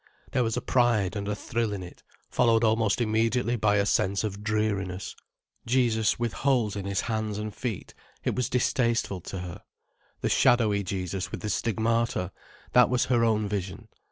There 0.31 0.43
was 0.43 0.57
a 0.57 0.61
pride 0.63 1.15
and 1.15 1.27
a 1.27 1.35
thrill 1.35 1.73
in 1.73 1.83
it, 1.83 2.01
followed 2.31 2.63
almost 2.63 2.99
immediately 2.99 3.55
by 3.55 3.75
a 3.75 3.85
sense 3.85 4.23
of 4.23 4.43
dreariness. 4.43 5.15
Jesus 5.67 6.17
with 6.17 6.33
holes 6.33 6.75
in 6.75 6.85
His 6.85 7.01
hands 7.01 7.37
and 7.37 7.53
feet: 7.53 7.93
it 8.23 8.33
was 8.35 8.49
distasteful 8.49 9.21
to 9.21 9.41
her. 9.41 9.61
The 10.21 10.29
shadowy 10.29 10.81
Jesus 10.81 11.29
with 11.29 11.41
the 11.41 11.51
Stigmata: 11.51 12.31
that 12.71 12.89
was 12.89 13.05
her 13.13 13.23
own 13.23 13.47
vision. 13.47 13.89